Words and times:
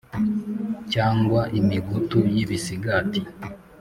Cyangwa 0.93 1.41
imigutu 1.59 2.19
y'ibisigati 2.35 3.19